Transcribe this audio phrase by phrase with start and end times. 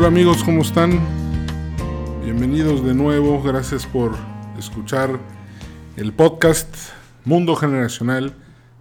[0.00, 0.98] Hola amigos, ¿cómo están?
[2.24, 4.16] Bienvenidos de nuevo, gracias por
[4.58, 5.20] escuchar
[5.98, 6.74] el podcast
[7.26, 8.34] Mundo Generacional,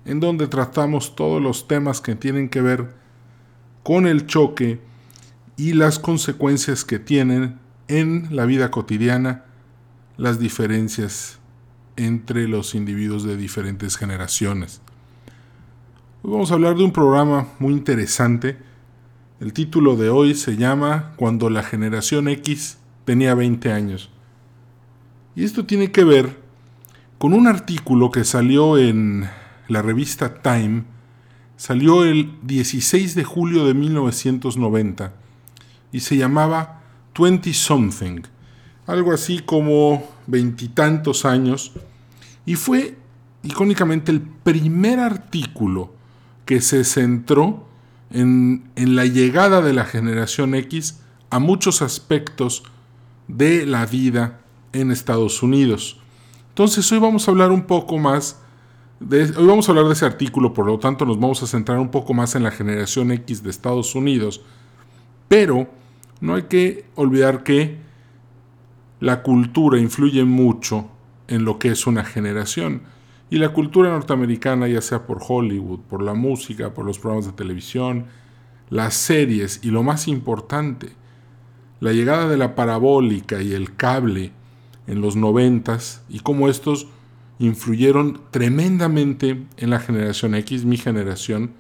[0.06, 2.94] en donde tratamos todos los temas que tienen que ver
[3.84, 4.80] con el choque
[5.58, 7.60] y las consecuencias que tienen
[7.90, 9.44] en la vida cotidiana
[10.16, 11.38] las diferencias
[11.98, 14.82] entre los individuos de diferentes generaciones.
[16.22, 18.69] Hoy vamos a hablar de un programa muy interesante.
[19.40, 24.10] El título de hoy se llama Cuando la generación X tenía 20 años.
[25.34, 26.38] Y esto tiene que ver
[27.18, 29.30] con un artículo que salió en
[29.70, 30.84] la revista Time,
[31.56, 35.14] salió el 16 de julio de 1990
[35.94, 36.82] y se llamaba
[37.18, 38.24] 20 Something,
[38.88, 41.72] algo así como veintitantos años,
[42.46, 42.98] y fue
[43.44, 45.94] icónicamente el primer artículo
[46.44, 47.69] que se centró
[48.12, 52.64] en, la llegada de la generación X a muchos aspectos
[53.28, 54.40] de la vida
[54.74, 56.00] en Estados Unidos.
[56.50, 58.42] Entonces hoy vamos a hablar un poco más,
[59.00, 61.80] de, hoy vamos a hablar de ese artículo, por lo tanto nos vamos a centrar
[61.80, 64.42] un poco más en la generación X de Estados Unidos,
[65.28, 65.70] pero
[66.22, 67.78] no hay que olvidar que
[69.00, 70.90] la cultura influye mucho
[71.28, 72.82] en lo que es una generación.
[73.30, 77.34] Y la cultura norteamericana, ya sea por Hollywood, por la música, por los programas de
[77.34, 78.06] televisión,
[78.70, 80.90] las series y lo más importante,
[81.80, 84.32] la llegada de la parabólica y el cable
[84.88, 86.88] en los noventas y cómo estos
[87.38, 91.54] influyeron tremendamente en la generación X, mi generación,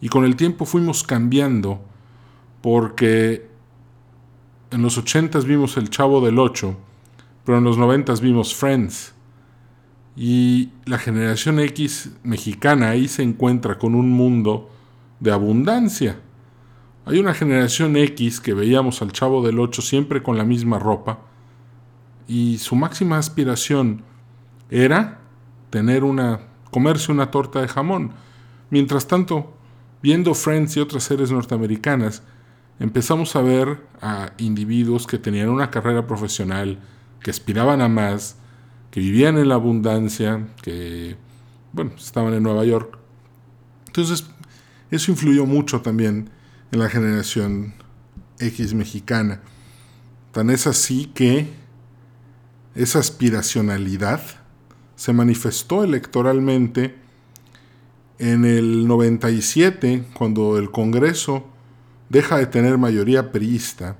[0.00, 1.80] y con el tiempo fuimos cambiando
[2.62, 3.48] porque
[4.70, 6.76] en los ochentas vimos El Chavo del Ocho,
[7.44, 9.14] pero en los noventas vimos Friends
[10.22, 14.68] y la generación X mexicana ahí se encuentra con un mundo
[15.18, 16.20] de abundancia.
[17.06, 21.20] Hay una generación X que veíamos al chavo del 8 siempre con la misma ropa
[22.28, 24.02] y su máxima aspiración
[24.68, 25.20] era
[25.70, 28.12] tener una comerse una torta de jamón.
[28.68, 29.54] Mientras tanto,
[30.02, 32.22] viendo Friends y otras series norteamericanas,
[32.78, 36.78] empezamos a ver a individuos que tenían una carrera profesional,
[37.22, 38.36] que aspiraban a más,
[38.90, 41.16] que vivían en la abundancia, que,
[41.72, 42.98] bueno, estaban en Nueva York.
[43.86, 44.26] Entonces,
[44.90, 46.30] eso influyó mucho también
[46.72, 47.74] en la generación
[48.38, 49.40] X mexicana.
[50.32, 51.48] Tan es así que
[52.74, 54.20] esa aspiracionalidad
[54.96, 56.94] se manifestó electoralmente
[58.18, 61.46] en el 97, cuando el Congreso
[62.10, 63.96] deja de tener mayoría priista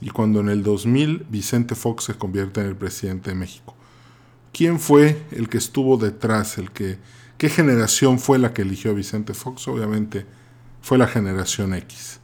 [0.00, 3.76] y cuando en el 2000 Vicente Fox se convierte en el presidente de México.
[4.60, 6.58] ¿Quién fue el que estuvo detrás?
[6.58, 6.98] El que,
[7.38, 9.66] ¿Qué generación fue la que eligió a Vicente Fox?
[9.68, 10.26] Obviamente
[10.82, 12.20] fue la generación X.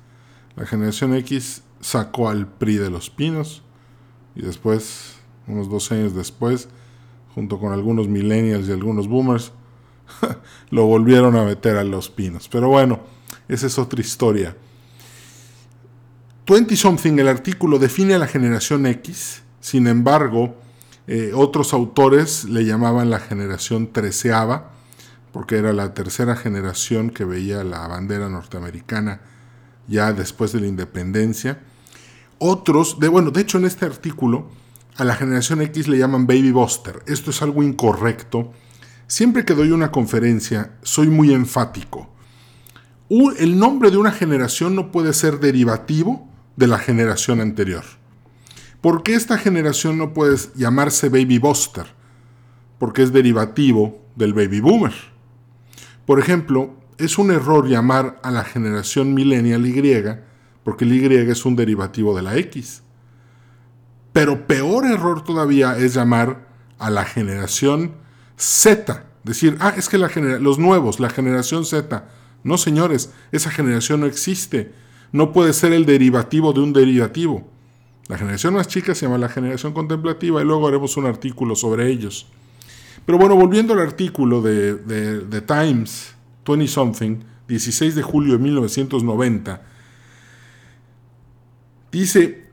[0.55, 3.63] La generación X sacó al PRI de los Pinos
[4.35, 5.15] y después,
[5.47, 6.69] unos dos años después,
[7.35, 9.53] junto con algunos millennials y algunos boomers,
[10.69, 12.51] lo volvieron a meter a los pinos.
[12.51, 13.01] Pero bueno,
[13.49, 14.55] esa es otra historia.
[16.47, 20.66] 20 Something, el artículo, define a la generación X, sin embargo,
[21.07, 24.73] eh, otros autores le llamaban la generación treceava,
[25.33, 29.21] porque era la tercera generación que veía la bandera norteamericana
[29.87, 31.61] ya después de la independencia.
[32.39, 34.49] Otros, de, bueno, de hecho en este artículo,
[34.97, 37.03] a la generación X le llaman baby buster.
[37.07, 38.53] Esto es algo incorrecto.
[39.07, 42.11] Siempre que doy una conferencia, soy muy enfático.
[43.09, 47.85] El nombre de una generación no puede ser derivativo de la generación anterior.
[48.81, 51.87] ¿Por qué esta generación no puede llamarse Baby Buster?
[52.79, 54.95] Porque es derivativo del Baby Boomer.
[56.05, 60.05] Por ejemplo, es un error llamar a la generación millennial Y,
[60.63, 62.83] porque el Y es un derivativo de la X.
[64.13, 66.47] Pero peor error todavía es llamar
[66.79, 67.93] a la generación
[68.37, 69.05] Z.
[69.25, 72.09] Decir, ah, es que los nuevos, la generación Z.
[72.45, 74.73] No, señores, esa generación no existe.
[75.13, 77.51] No puede ser el derivativo de un derivativo.
[78.09, 81.91] La generación más chica se llama la generación contemplativa y luego haremos un artículo sobre
[81.91, 82.27] ellos.
[83.05, 84.75] Pero bueno, volviendo al artículo de,
[85.29, 86.15] The Times,
[86.47, 87.19] 20 Something,
[87.49, 89.63] 16 de julio de 1990,
[91.91, 92.47] dice,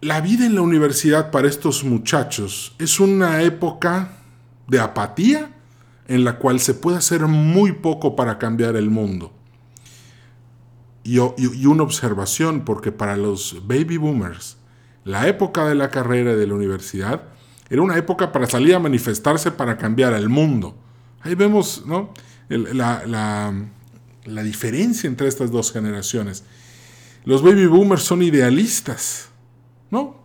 [0.00, 4.16] la vida en la universidad para estos muchachos es una época
[4.66, 5.50] de apatía
[6.08, 9.32] en la cual se puede hacer muy poco para cambiar el mundo.
[11.02, 11.18] y
[11.66, 14.59] una observación, porque para los baby boomers,
[15.04, 17.22] la época de la carrera de la universidad
[17.68, 20.76] era una época para salir a manifestarse para cambiar al mundo.
[21.20, 21.84] Ahí vemos
[22.48, 23.54] la,
[24.42, 26.44] diferencia entre estas dos generaciones.
[27.24, 29.28] los baby boomers son idealistas.
[29.90, 30.20] No,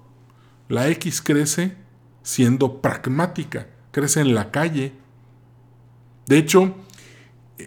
[0.70, 1.76] la X crece
[2.24, 4.94] siendo pragmática, crece en la calle.
[6.26, 6.76] De hecho,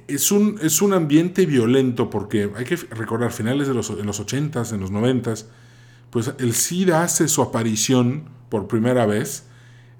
[0.08, 4.20] es un, es un ambiente violento porque hay que recordar, finales de los, en los
[4.20, 5.46] 80s, en los 90s,
[6.10, 9.44] pues el SIDA hace su aparición por primera vez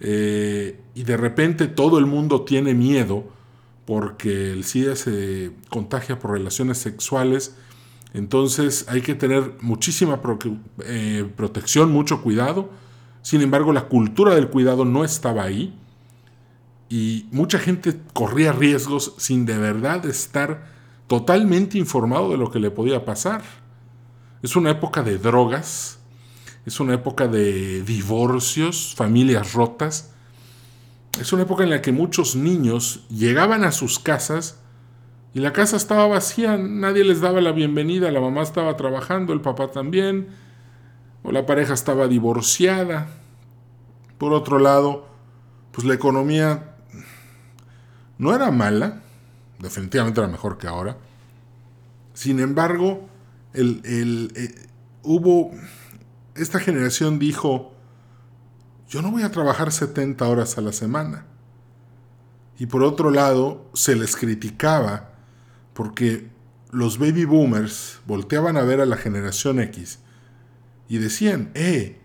[0.01, 3.25] eh, y de repente todo el mundo tiene miedo
[3.85, 7.57] porque el SIDA se contagia por relaciones sexuales.
[8.15, 10.21] Entonces hay que tener muchísima
[10.85, 12.71] eh, protección, mucho cuidado.
[13.23, 15.75] Sin embargo, la cultura del cuidado no estaba ahí
[16.89, 20.67] y mucha gente corría riesgos sin de verdad estar
[21.07, 23.43] totalmente informado de lo que le podía pasar.
[24.43, 25.98] Es una época de drogas,
[26.69, 30.13] es una época de divorcios, familias rotas.
[31.19, 34.59] Es una época en la que muchos niños llegaban a sus casas
[35.33, 39.41] y la casa estaba vacía, nadie les daba la bienvenida, la mamá estaba trabajando, el
[39.41, 40.29] papá también,
[41.23, 43.09] o la pareja estaba divorciada.
[44.19, 45.09] Por otro lado,
[45.73, 46.77] pues la economía
[48.19, 49.01] no era mala,
[49.59, 50.99] definitivamente era mejor que ahora.
[52.13, 53.09] Sin embargo,
[53.55, 54.69] el, eh,
[55.03, 55.51] hubo,
[56.39, 57.73] esta generación dijo,
[58.89, 61.27] yo no voy a trabajar 70 horas a la semana.
[62.59, 65.13] Y por otro lado, se les criticaba
[65.75, 66.31] porque
[66.71, 70.01] los baby boomers volteaban a ver a la generación X
[70.89, 72.01] y decían, eh,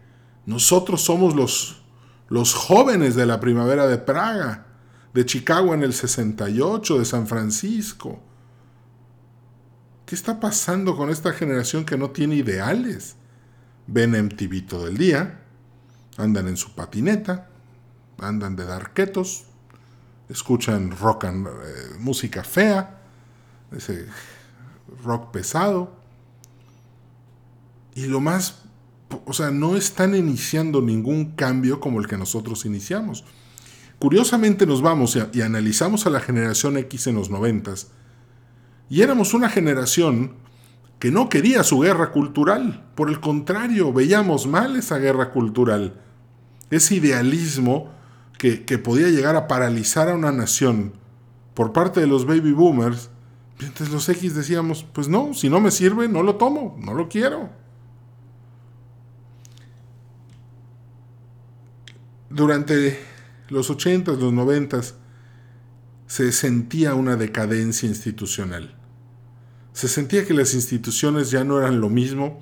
[0.46, 1.84] nosotros somos los,
[2.30, 4.68] los jóvenes de la primavera de Praga
[5.14, 8.20] de Chicago en el 68, de San Francisco.
[10.06, 13.16] ¿Qué está pasando con esta generación que no tiene ideales?
[13.88, 15.42] Ven MTV todo el día,
[16.18, 17.50] andan en su patineta,
[18.18, 19.46] andan de darquetos,
[20.30, 21.52] escuchan rock and, eh,
[22.00, 23.02] música fea,
[23.72, 24.08] ese
[25.04, 25.96] rock pesado.
[27.96, 28.64] Y lo más,
[29.26, 33.24] o sea, no están iniciando ningún cambio como el que nosotros iniciamos.
[34.00, 37.92] Curiosamente nos vamos y, analizamos a la generación X en los noventas,
[38.90, 40.36] y éramos una generación
[41.00, 46.02] que no quería su guerra cultural, por el contrario, veíamos mal esa guerra cultural,
[46.70, 47.92] ese idealismo
[48.38, 50.94] que, que podía llegar a paralizar a una nación
[51.54, 53.10] por parte de los baby boomers,
[53.60, 57.08] entonces los X decíamos, pues no, si no me sirve, no lo tomo, no lo
[57.08, 57.50] quiero.
[62.30, 63.00] Durante
[63.50, 64.82] los 80 los 90
[66.08, 68.76] se sentía una decadencia institucional.
[69.74, 72.42] Se sentía que las instituciones ya no eran lo mismo.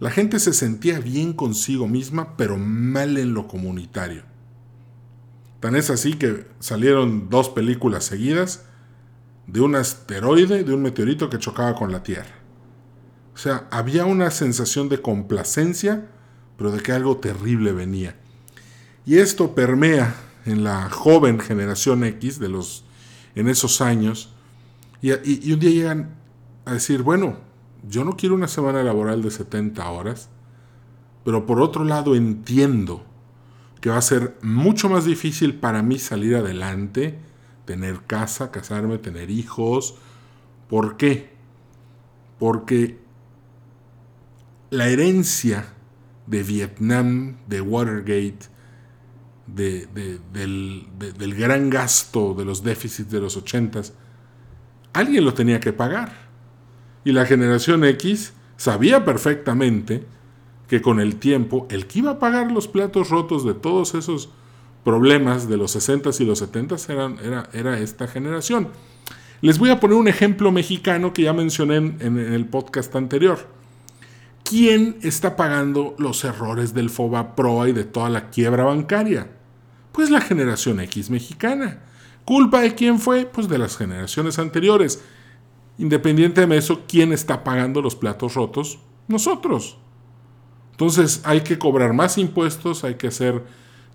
[0.00, 4.22] La gente se sentía bien consigo misma, pero mal en lo comunitario.
[5.60, 8.64] Tan es así que salieron dos películas seguidas
[9.46, 12.38] de un asteroide, de un meteorito que chocaba con la Tierra.
[13.34, 16.08] O sea, había una sensación de complacencia,
[16.56, 18.16] pero de que algo terrible venía.
[19.06, 20.14] Y esto permea
[20.44, 22.84] en la joven generación X de los,
[23.34, 24.34] en esos años.
[25.00, 25.12] Y,
[25.52, 26.17] un día llegan
[26.68, 27.36] a decir, bueno,
[27.88, 30.28] yo no quiero una semana laboral de 70 horas,
[31.24, 33.04] pero por otro lado entiendo
[33.80, 37.18] que va a ser mucho más difícil para mí salir adelante,
[37.64, 39.96] tener casa, casarme, tener hijos.
[40.68, 41.30] ¿Por qué?
[42.38, 42.98] Porque
[44.70, 45.66] la herencia
[46.26, 48.38] de Vietnam, de Watergate,
[49.46, 53.94] del, gran gasto de los déficits de los ochentas,
[54.92, 56.27] alguien lo tenía que pagar.
[57.08, 60.04] Y la generación X sabía perfectamente
[60.68, 64.28] que con el tiempo el que iba a pagar los platos rotos de todos esos
[64.84, 68.68] problemas de los 60s y los 70s eran, era, era, esta generación.
[69.40, 73.38] Les voy a poner un ejemplo mexicano que ya mencioné en, en el podcast anterior.
[74.44, 79.28] ¿Quién está pagando los errores del FOBA PROA y de toda la quiebra bancaria?
[79.92, 81.78] Pues la generación X mexicana.
[82.26, 83.24] ¿Culpa de quién fue?
[83.24, 85.02] Pues de las generaciones anteriores.
[85.78, 88.78] Independiente de eso, ¿quién está pagando los platos rotos?
[89.06, 89.78] Nosotros.
[90.72, 93.44] Entonces hay que cobrar más impuestos, hay que hacer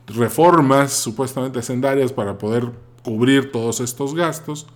[0.07, 2.71] reformas supuestamente hacendarias para poder
[3.03, 4.67] cubrir todos estos gastos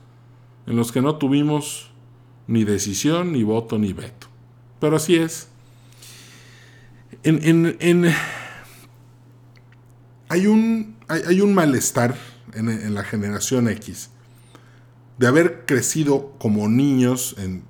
[0.65, 1.91] en los que no tuvimos
[2.47, 4.27] ni decisión, ni voto, ni veto.
[4.79, 5.49] Pero así es.
[7.23, 8.13] En, en,
[10.29, 12.15] hay un hay, un malestar
[12.53, 14.09] en, la generación X
[15.17, 17.63] de haber crecido como niños en,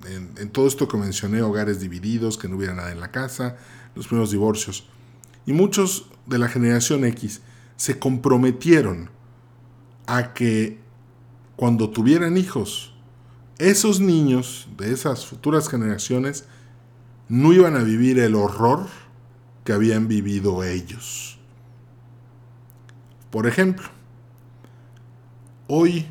[0.50, 3.56] todo esto que mencioné, hogares divididos, que no hubiera nada en la casa,
[3.94, 4.86] los primeros divorcios.
[5.46, 7.40] Y muchos de la generación X
[7.76, 9.10] se comprometieron
[10.06, 10.78] a que
[11.56, 12.94] cuando tuvieran hijos,
[13.58, 16.44] esos niños de esas futuras generaciones
[17.28, 18.86] no iban a vivir el horror
[19.64, 21.38] que habían vivido ellos.
[23.30, 23.88] Por ejemplo,
[25.66, 26.06] hoy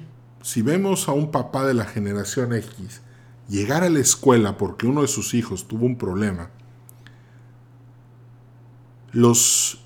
[0.48, 3.02] si vemos a un papá de la generación X
[3.50, 6.52] llegar a la escuela porque uno de sus hijos tuvo un problema,
[9.12, 9.84] los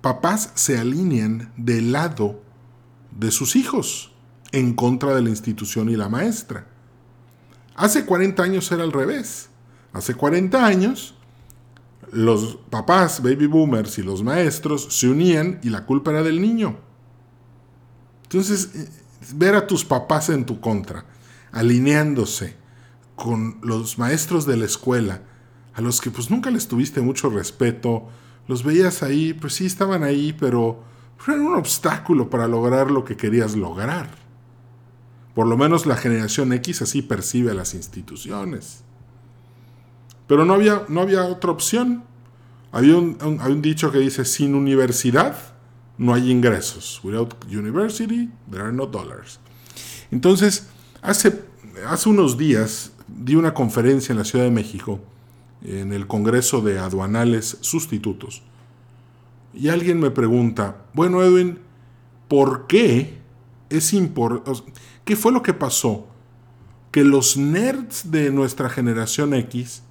[0.00, 2.42] papás se alinean del lado
[3.12, 4.12] de sus hijos
[4.50, 6.66] en contra de la institución y la maestra.
[7.76, 9.50] Hace 40 años era al revés.
[9.92, 11.14] Hace 40 años
[12.10, 16.76] los papás, baby boomers y los maestros se unían y la culpa era del niño.
[18.24, 19.01] Entonces,
[19.34, 21.04] ver a tus papás en tu contra,
[21.52, 22.56] alineándose
[23.16, 25.22] con los maestros de la escuela,
[25.74, 28.08] a los que pues nunca les tuviste mucho respeto,
[28.48, 30.82] los veías ahí, pues sí estaban ahí, pero
[31.26, 34.10] eran un obstáculo para lograr lo que querías lograr.
[35.34, 38.82] Por lo menos la generación X así percibe a las instituciones.
[40.26, 42.04] Pero no había, no había otra opción.
[42.70, 45.36] Había un, dicho que dice, sin universidad
[46.02, 47.00] no hay ingresos.
[47.04, 49.38] Without university, there are no dollars.
[50.10, 50.66] Entonces,
[51.00, 51.44] hace,
[51.86, 54.98] hace unos días di una conferencia en la Ciudad de México,
[55.62, 58.42] en el Congreso de Aduanales Sustitutos.
[59.54, 61.58] Y alguien me pregunta, bueno Edwin,
[62.26, 63.18] ¿por qué
[63.70, 64.72] es importante?
[65.04, 66.08] ¿Qué fue lo que pasó?
[66.90, 69.84] Que los nerds de nuestra generación X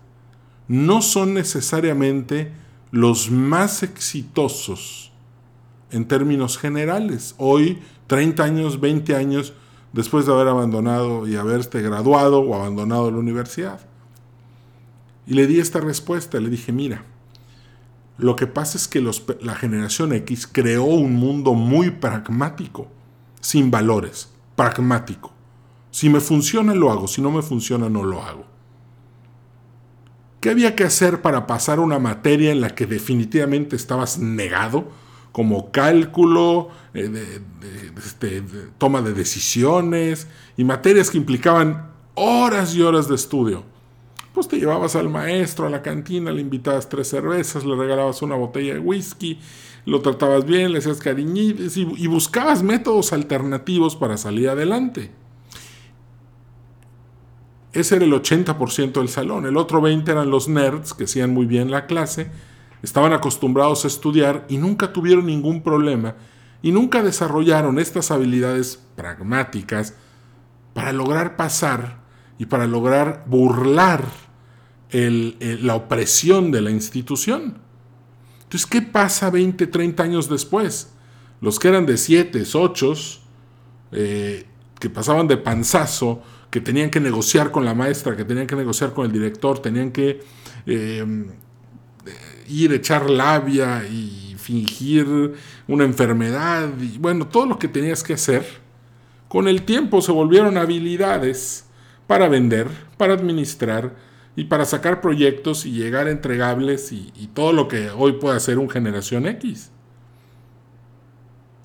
[0.68, 2.52] no son necesariamente
[2.92, 5.11] los más exitosos
[5.92, 7.36] en términos generales.
[7.38, 9.54] Hoy, 30 años, 20 años
[9.94, 13.80] después de haber abandonado y haberte graduado o abandonado la universidad.
[15.28, 17.04] Y le di esta respuesta, le dije, mira,
[18.18, 19.02] lo que pasa es que
[19.42, 22.88] la generación X creó un mundo muy pragmático,
[23.40, 25.32] sin valores, pragmático.
[25.92, 28.46] Si me funciona, lo hago, si no me funciona, no lo hago.
[30.40, 34.90] ¿Qué había que hacer para pasar una materia en la que definitivamente estabas negado?
[35.32, 37.40] Como cálculo, eh,
[37.98, 38.44] este,
[38.78, 43.64] toma de decisiones y materias que implicaban horas y horas de estudio.
[44.34, 48.36] Pues te llevabas al maestro a la cantina, le invitabas tres cervezas, le regalabas una
[48.36, 49.40] botella de whisky,
[49.86, 55.12] lo tratabas bien, le hacías cariñitos y buscabas métodos alternativos para salir adelante.
[57.74, 59.46] Ese era el 80% del salón.
[59.46, 62.30] El otro 20% eran los nerds que hacían muy bien la clase,
[62.82, 66.16] estaban acostumbrados a estudiar y nunca tuvieron ningún problema
[66.62, 69.96] y nunca desarrollaron estas habilidades pragmáticas
[70.74, 72.02] para lograr pasar
[72.38, 74.06] y para lograr burlar
[74.92, 77.60] la opresión de la institución.
[78.44, 80.94] Entonces, ¿qué pasa 20, 30 años después?
[81.40, 82.94] Los que eran de 7, 8,
[83.94, 84.46] eh,
[84.80, 88.94] que pasaban de panzazo, que tenían que negociar con la maestra, que tenían que negociar
[88.94, 90.22] con el director, tenían que
[90.66, 91.26] eh,
[92.48, 95.34] ir a echar labia y fingir
[95.68, 98.46] una enfermedad, y bueno, todo lo que tenías que hacer,
[99.28, 101.66] con el tiempo se volvieron habilidades
[102.08, 102.68] para vender,
[102.98, 103.96] para administrar
[104.36, 108.58] y para sacar proyectos y llegar entregables y, y todo lo que hoy puede hacer
[108.58, 109.72] un generación X.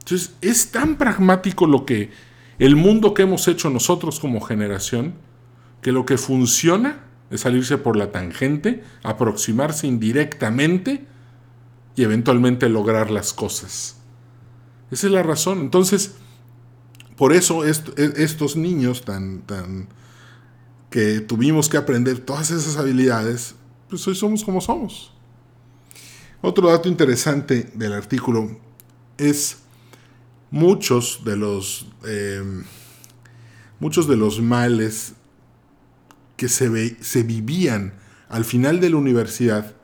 [0.00, 2.11] Entonces, es tan pragmático lo que
[2.59, 5.14] el mundo que hemos hecho nosotros como generación,
[5.83, 11.06] que lo que funciona es salirse por la tangente, aproximarse indirectamente
[11.97, 13.97] y eventualmente lograr las cosas.
[14.90, 15.61] Esa es la razón.
[15.61, 16.14] Entonces,
[17.16, 17.73] por eso e,
[18.16, 19.88] estos niños tan, tan
[20.90, 23.54] que tuvimos que aprender todas esas habilidades,
[23.88, 25.12] pues hoy somos como somos.
[26.42, 28.61] Otro dato interesante del artículo
[29.18, 29.59] es
[30.50, 32.62] muchos de los, eh,
[33.80, 35.14] muchos de los males
[36.37, 37.95] que se, se vivían
[38.28, 39.75] al final de la universidad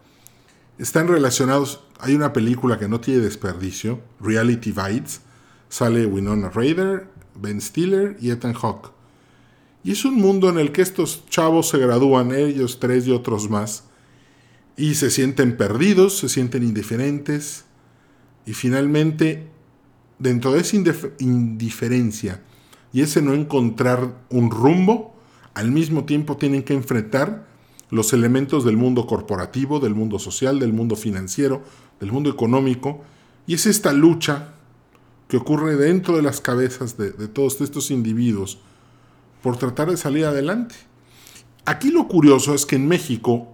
[0.78, 1.84] están relacionados.
[2.00, 5.20] Hay una película que no tiene desperdicio, Reality Bites.
[5.68, 8.90] Sale Winona Ryder, Ben Stiller y Ethan Hawke.
[9.84, 13.48] Y es un mundo en el que estos chavos se gradúan, ellos tres y otros
[13.48, 13.84] más,
[14.76, 17.64] y se sienten perdidos, se sienten indiferentes,
[18.44, 19.48] y finalmente
[20.18, 20.76] dentro de esa
[21.20, 22.42] indiferencia
[22.92, 25.11] y ese no encontrar un rumbo,
[25.54, 27.46] al mismo tiempo tienen que enfrentar
[27.90, 31.62] los elementos del mundo corporativo, del mundo social, del mundo financiero,
[32.00, 33.02] del mundo económico,
[33.46, 34.54] y es esta lucha
[35.28, 38.58] que ocurre dentro de las cabezas de, todos estos individuos
[39.42, 40.74] por tratar de salir adelante.
[41.64, 43.48] Aquí lo curioso es que en México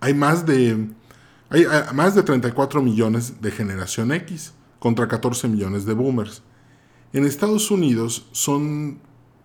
[0.00, 0.88] hay más de,
[1.48, 6.42] hay más de 34 millones de generación X contra 14 millones de boomers.
[7.12, 8.98] En Estados Unidos son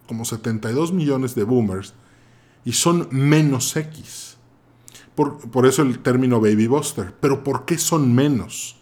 [0.07, 1.93] como 72 millones de boomers
[2.63, 4.37] y son menos X.
[5.15, 7.13] Por, eso el término baby buster.
[7.19, 8.77] Pero ¿por qué son menos?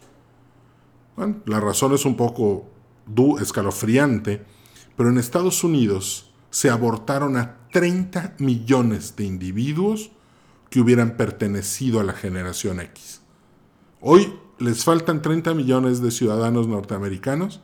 [1.16, 2.70] Bueno, la razón es un poco
[3.40, 4.44] escalofriante,
[4.96, 10.12] pero en Estados Unidos se abortaron a 30 millones de individuos
[10.70, 13.22] que hubieran pertenecido a la generación X.
[14.02, 17.62] Hoy les faltan 30 millones de ciudadanos norteamericanos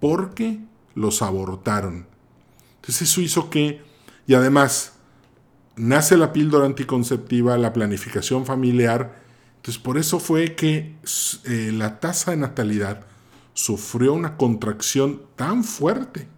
[0.00, 0.60] porque
[0.94, 2.07] los abortaron.
[2.80, 3.82] Entonces eso hizo que,
[4.26, 4.94] y además,
[5.76, 9.22] nace la píldora anticonceptiva, la planificación familiar,
[9.56, 10.96] entonces por eso fue que
[11.44, 13.06] eh, la tasa de natalidad
[13.54, 16.28] sufrió una contracción tan fuerte.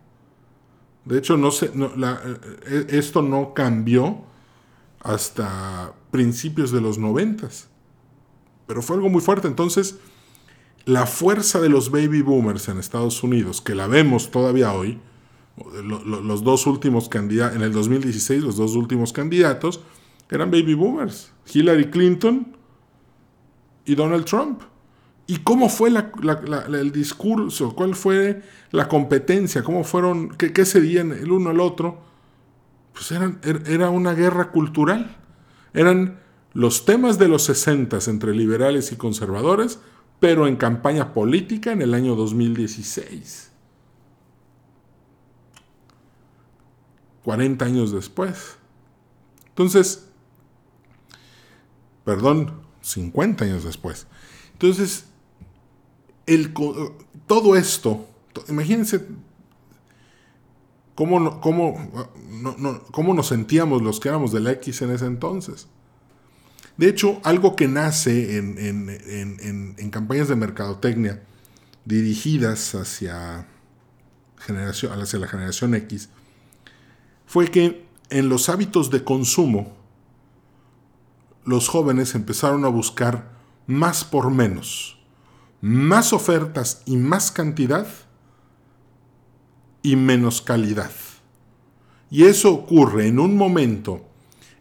[1.05, 4.25] De hecho, no se, eh, esto no cambió
[5.01, 7.69] hasta principios de los noventas.
[8.67, 9.49] Pero fue algo muy fuerte.
[9.49, 9.99] Entonces,
[10.85, 15.01] la fuerza de los baby boomers en Estados Unidos, que la vemos todavía hoy,
[15.85, 19.81] los dos últimos candidatos, en el 2016, los dos últimos candidatos
[20.31, 22.57] eran baby boomers, Hillary Clinton
[23.85, 24.63] y Donald Trump.
[25.27, 27.75] ¿Y cómo fue el discurso?
[27.75, 29.63] ¿Cuál fue la competencia?
[29.63, 30.31] ¿Cómo fueron?
[30.31, 32.01] ¿Qué, qué cedían el uno al otro?
[32.93, 35.17] Pues eran, er, era una guerra cultural.
[35.73, 36.19] Eran
[36.53, 39.79] los temas de los 60 entre liberales y conservadores,
[40.19, 43.50] pero en campaña política en el año 2016.
[47.31, 48.57] 40 años después.
[49.51, 50.07] Entonces,
[52.05, 54.09] perdón, 50 años después.
[54.55, 55.05] Entonces,
[56.27, 56.53] el,
[57.29, 58.09] todo esto,
[58.49, 59.07] imagínense
[60.97, 62.11] cómo, cómo,
[62.91, 65.69] cómo nos sentíamos los que éramos de X en ese entonces.
[66.77, 71.23] De hecho, algo que nace en, campañas de mercadotecnia
[71.85, 73.47] dirigidas hacia,
[74.37, 76.09] generación, hacia la generación X
[77.31, 79.73] fue que en los hábitos de consumo
[81.45, 83.31] los jóvenes empezaron a buscar
[83.69, 84.99] más por menos,
[85.61, 87.87] más ofertas y más cantidad
[89.81, 90.91] y menos calidad.
[92.11, 94.05] Y eso ocurre en un momento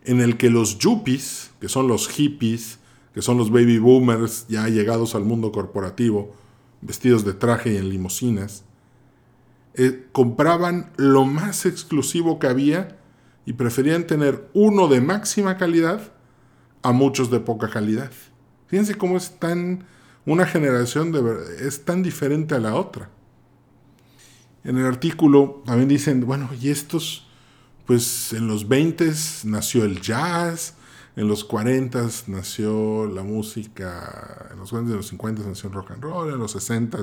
[0.04, 2.78] en el que los yuppies, que son los hippies,
[3.16, 6.36] que son los baby boomers ya llegados al mundo corporativo,
[6.82, 8.64] vestidos de traje y en limusinas,
[9.76, 12.98] eh, compraban lo más exclusivo que había
[13.46, 16.12] y preferían tener uno de máxima calidad
[16.82, 18.12] a muchos de poca calidad.
[18.68, 19.86] Fíjense cómo es tan
[20.26, 21.22] una generación de
[21.60, 23.10] es tan diferente a la otra.
[24.64, 27.26] En el artículo también dicen, bueno, y estos
[27.86, 29.12] pues en los 20
[29.46, 30.76] nació el jazz,
[31.16, 35.92] en los 40 nació la música, en los 40 y los 50 nació el rock
[35.92, 37.00] and roll, en los 60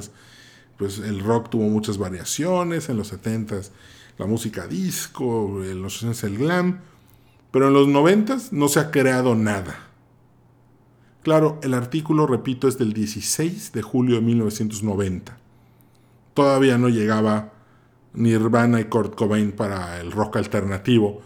[0.76, 3.60] pues el rock tuvo muchas variaciones, en los 70
[4.18, 6.80] la música disco, en los 60 el glam,
[7.50, 9.86] pero en los 90 no se ha creado nada.
[11.22, 15.36] Claro, el artículo, repito, es del 16 de julio de 1990.
[16.34, 17.52] Todavía no llegaba
[18.14, 21.20] Nirvana y Kurt Cobain para el rock alternativo,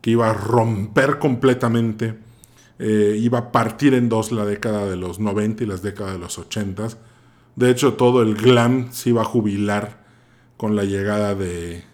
[0.00, 2.18] que iba a romper completamente,
[2.78, 6.18] eh, iba a partir en dos la década de los 90 y las décadas de
[6.18, 6.88] los 80.
[7.56, 10.04] De hecho, todo el glam se iba a jubilar
[10.56, 11.84] con la llegada de,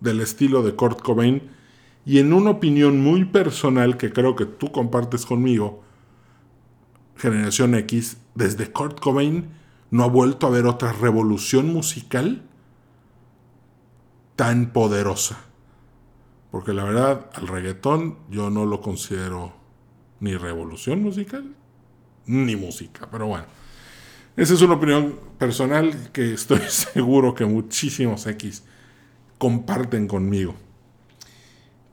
[0.00, 1.50] del estilo de Kurt Cobain.
[2.04, 5.82] Y en una opinión muy personal que creo que tú compartes conmigo,
[7.16, 9.48] Generación X, desde Kurt Cobain
[9.90, 12.42] no ha vuelto a haber otra revolución musical
[14.36, 15.38] tan poderosa.
[16.50, 19.52] Porque la verdad, al reggaetón yo no lo considero
[20.20, 21.54] ni revolución musical,
[22.26, 23.08] ni música.
[23.10, 23.46] Pero bueno,
[24.36, 28.64] esa es una opinión personal que estoy seguro que muchísimos X
[29.38, 30.54] comparten conmigo.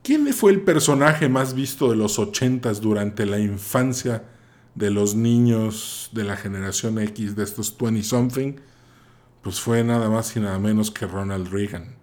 [0.02, 4.24] ¿Quién fue el personaje más visto de los ochentas durante la infancia
[4.74, 8.54] de los niños de la generación X, de estos 20 something?
[9.42, 11.94] Pues fue nada más y nada menos que Ronald Reagan.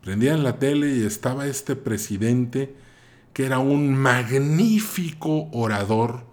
[0.00, 2.74] Prendían la tele y estaba este presidente
[3.32, 6.24] que era un magnífico orador,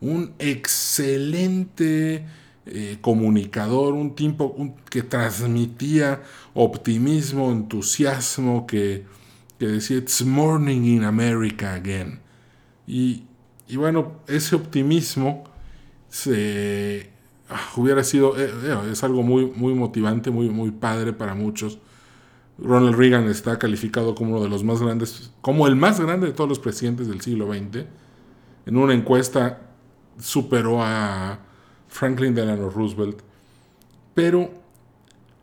[0.00, 2.24] un excelente
[2.70, 4.54] eh, comunicador, un tipo
[4.88, 6.22] que transmitía
[6.54, 9.04] optimismo, entusiasmo, que,
[9.58, 12.20] decía, It's morning in America again.
[12.86, 13.24] Y,
[13.76, 15.44] bueno, ese optimismo
[16.08, 17.10] se,
[17.48, 21.78] ah, hubiera sido, eh, eh, es algo muy, muy motivante, muy, muy padre para muchos
[22.62, 26.32] Ronald Reagan está calificado como uno de los más grandes, como el más grande de
[26.32, 27.86] todos los presidentes del siglo XX.
[28.66, 29.60] En una encuesta
[30.18, 31.38] superó a
[31.90, 33.20] Franklin Delano Roosevelt.
[34.14, 34.50] Pero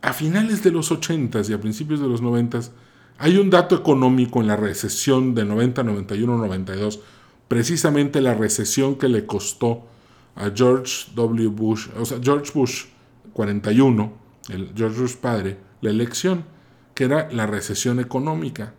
[0.01, 2.71] a finales de los 80s y a principios de los 90s
[3.19, 6.99] hay un dato económico en la recesión de 90, 91, 92
[7.47, 9.85] precisamente la recesión que le costó
[10.35, 11.47] a George W.
[11.47, 12.85] Bush, o sea, George Bush
[13.33, 14.13] 41,
[14.49, 16.45] el George Bush padre, la elección,
[16.93, 18.73] que era la recesión económica.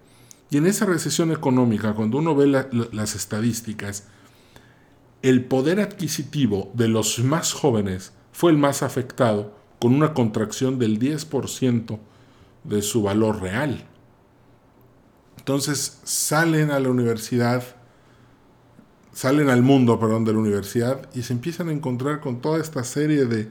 [0.50, 4.06] Y en esa recesión económica, cuando uno ve las estadísticas,
[5.22, 10.98] el poder adquisitivo de los más jóvenes fue el más afectado, con una contracción del
[10.98, 11.98] 10%
[12.64, 13.84] de su valor real.
[15.38, 17.62] Entonces salen a la universidad,
[19.12, 22.84] salen al mundo, perdón, de la universidad y se empiezan a encontrar con toda esta
[22.84, 23.48] serie de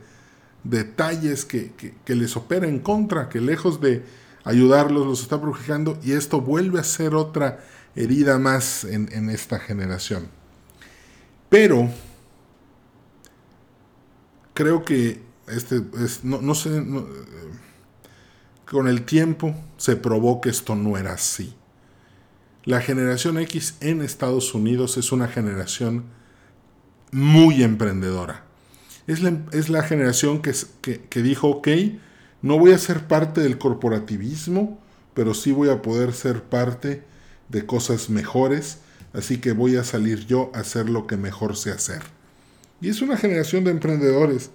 [0.63, 1.73] detalles que,
[2.05, 4.03] les opera en contra, que lejos de
[4.43, 7.59] ayudarlos los está protegendo y esto vuelve a ser otra
[7.95, 10.29] herida más en esta generación.
[11.49, 11.89] Pero
[14.53, 15.81] creo que este
[16.23, 16.83] no, sé, eh,
[18.69, 21.55] con el tiempo se probó que esto no era así.
[22.65, 26.05] La generación X en Estados Unidos es una generación
[27.11, 28.43] muy emprendedora.
[29.07, 29.21] Es
[29.69, 31.67] la, generación que, que dijo, ok,
[32.41, 34.81] no voy a ser parte del corporativismo,
[35.13, 37.03] pero sí voy a poder ser parte
[37.47, 38.79] de cosas mejores
[39.17, 42.03] así que voy a salir yo a hacer lo que mejor sé hacer.
[42.79, 44.51] Y es una generación de emprendedores.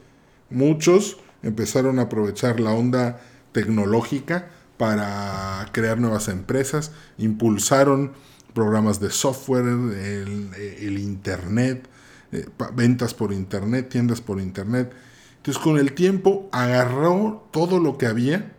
[0.50, 3.20] Muchos empezaron a aprovechar la onda
[3.50, 8.12] tecnológica para crear nuevas empresas, impulsaron
[8.54, 11.88] programas de software, el, Internet,
[12.30, 14.92] eh, ventas por Internet, tiendas por Internet.
[15.38, 18.52] Entonces con el tiempo agarró todo lo que había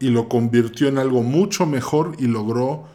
[0.00, 2.86] y lo convirtió en algo mucho mejor y logró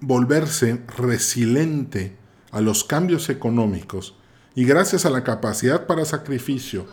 [0.00, 2.16] volverse resiliente
[2.50, 4.14] a los cambios económicos
[4.54, 6.86] y gracias a la capacidad para sacrificio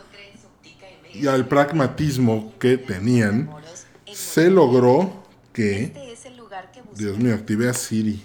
[1.14, 3.50] y al pragmatismo que tenían,
[4.12, 6.14] se logró que...
[6.96, 8.22] Dios mío, activé a Siri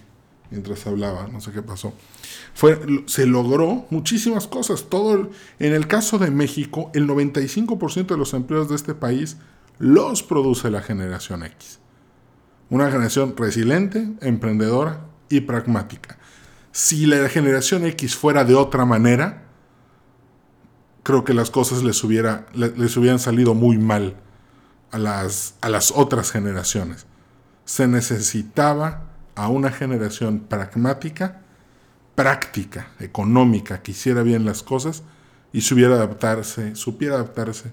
[0.52, 1.94] mientras hablaba, no sé qué pasó.
[2.54, 4.86] Fue, se logró muchísimas cosas.
[4.90, 9.38] Todo en el caso de México, el 95% de los empleos de este país
[9.78, 11.80] los produce la generación X.
[12.70, 16.18] Una generación resiliente, emprendedora y pragmática.
[16.72, 19.44] Si la generación X fuera de otra manera,
[21.04, 24.16] creo que las cosas les, hubiera, les hubieran salido muy mal
[24.92, 27.08] a las, a las otras generaciones.
[27.66, 29.06] Se necesitaba
[29.36, 31.42] a una generación pragmática,
[32.14, 35.04] práctica, económica, que hiciera bien las cosas
[35.52, 37.72] y supiera adaptarse, supiera adaptarse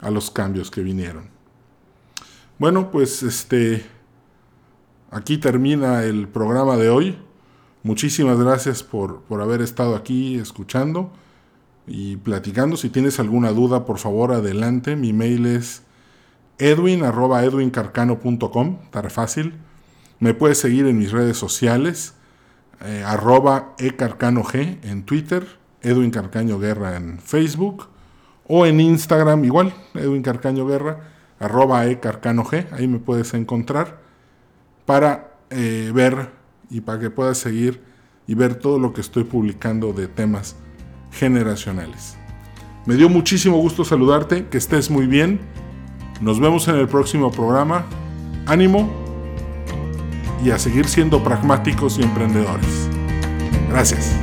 [0.00, 1.28] a los cambios que vinieron.
[2.58, 3.84] Bueno, pues este
[5.10, 7.18] aquí termina el programa de hoy.
[7.82, 11.10] Muchísimas gracias por, haber estado aquí escuchando
[11.86, 12.76] y platicando.
[12.76, 14.96] Si tienes alguna duda, por favor, adelante.
[14.96, 15.82] Mi mail es
[16.58, 17.02] edwin
[19.08, 19.54] fácil.
[20.18, 22.14] Me puedes seguir en mis redes sociales,
[22.84, 25.46] eh, arroba ecarcano g en Twitter,
[25.80, 27.86] Edwin Carcaño Guerra en Facebook
[28.46, 34.09] o en Instagram igual, Edwin Carcaño Guerra, arroba ecarcano g, ahí me puedes encontrar
[34.90, 36.30] para eh, ver
[36.68, 37.80] y para que puedas seguir
[38.26, 40.56] y ver todo lo que estoy publicando de temas
[41.12, 42.16] generacionales.
[42.86, 45.38] Me dio muchísimo gusto saludarte, que estés muy bien.
[46.20, 47.86] Nos vemos en el próximo programa.
[48.46, 48.90] Ánimo
[50.44, 52.88] y a seguir siendo pragmáticos y emprendedores.
[53.68, 54.16] Gracias.